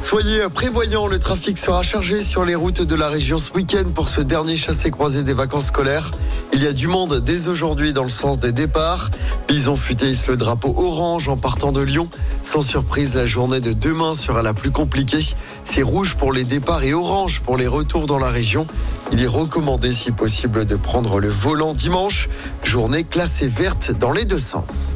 [0.00, 4.08] Soyez prévoyants, le trafic sera chargé sur les routes de la région ce week-end pour
[4.08, 6.10] ce dernier chassé-croisé des vacances scolaires.
[6.54, 9.10] Il y a du monde dès aujourd'hui dans le sens des départs.
[9.46, 12.08] Bison futé le drapeau orange en partant de Lyon.
[12.42, 15.24] Sans surprise, la journée de demain sera la plus compliquée.
[15.64, 18.66] C'est rouge pour les départs et orange pour les retours dans la région.
[19.12, 22.28] Il est recommandé si possible de prendre le volant dimanche.
[22.64, 24.94] Journée classée verte dans les deux sens.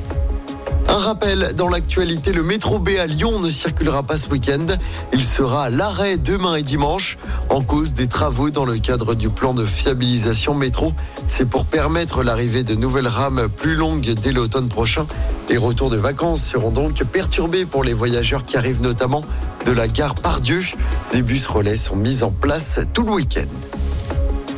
[0.94, 4.64] Un rappel, dans l'actualité, le métro B à Lyon ne circulera pas ce week-end.
[5.12, 7.18] Il sera à l'arrêt demain et dimanche
[7.50, 10.92] en cause des travaux dans le cadre du plan de fiabilisation métro.
[11.26, 15.04] C'est pour permettre l'arrivée de nouvelles rames plus longues dès l'automne prochain.
[15.48, 19.24] Les retours de vacances seront donc perturbés pour les voyageurs qui arrivent notamment
[19.66, 20.62] de la gare Pardieu.
[21.10, 23.83] Des bus relais sont mis en place tout le week-end.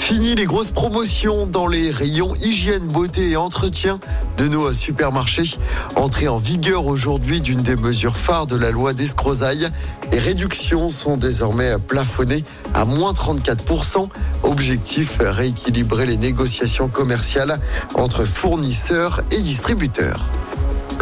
[0.06, 3.98] Fini les grosses promotions dans les rayons hygiène, beauté et entretien
[4.36, 5.58] de nos supermarchés.
[5.96, 9.68] Entrée en vigueur aujourd'hui d'une des mesures phares de la loi d'escrozaille.
[10.12, 14.08] Les réductions sont désormais plafonnées à moins 34%.
[14.44, 17.58] Objectif, rééquilibrer les négociations commerciales
[17.94, 20.20] entre fournisseurs et distributeurs.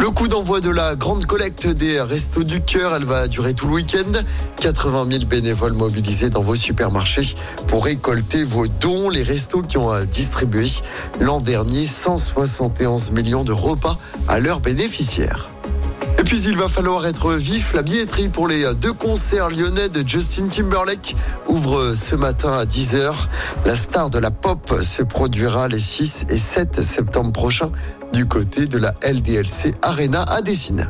[0.05, 3.65] Le coup d'envoi de la grande collecte des Restos du Cœur, elle va durer tout
[3.65, 4.11] le week-end.
[4.59, 7.33] 80 000 bénévoles mobilisés dans vos supermarchés
[7.67, 9.09] pour récolter vos dons.
[9.09, 10.67] Les restos qui ont distribué
[11.19, 13.97] l'an dernier 171 millions de repas
[14.27, 15.54] à leurs bénéficiaires.
[16.25, 17.73] Puis il va falloir être vif.
[17.73, 21.15] La billetterie pour les deux concerts lyonnais de Justin Timberlake
[21.47, 23.13] ouvre ce matin à 10h.
[23.65, 27.71] La star de la pop se produira les 6 et 7 septembre prochains
[28.11, 30.89] du côté de la LDLC Arena à Dessine.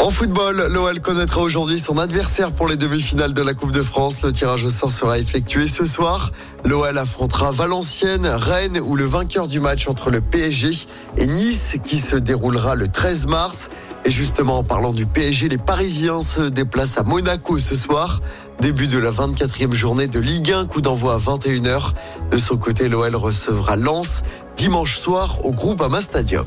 [0.00, 4.22] En football, l'OL connaîtra aujourd'hui son adversaire pour les demi-finales de la Coupe de France.
[4.22, 6.32] Le tirage au sort sera effectué ce soir.
[6.64, 10.70] L'OL affrontera Valenciennes, Rennes ou le vainqueur du match entre le PSG
[11.18, 13.68] et Nice qui se déroulera le 13 mars.
[14.06, 18.22] Et justement, en parlant du PSG, les Parisiens se déplacent à Monaco ce soir.
[18.58, 21.92] Début de la 24e journée de Ligue 1, coup d'envoi à 21h.
[22.30, 24.22] De son côté, l'OL recevra Lens
[24.56, 26.46] dimanche soir au groupe Ama Stadium.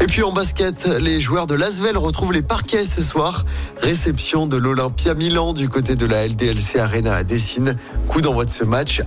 [0.00, 3.44] Et puis en basket, les joueurs de Lasvel retrouvent les parquets ce soir.
[3.80, 7.76] Réception de l'Olympia Milan du côté de la LDLC Arena à Dessine.
[8.08, 9.02] Coup d'envoi de ce match.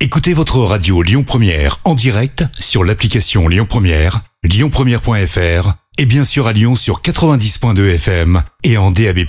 [0.00, 6.46] Écoutez votre radio Lyon Première en direct sur l'application Lyon Première, lyonpremière.fr et bien sûr
[6.46, 9.20] à Lyon sur 90.2 FM et en DAB+.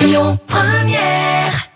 [0.00, 1.68] Lyon Première